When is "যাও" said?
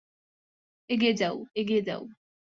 1.13-1.35, 1.81-2.01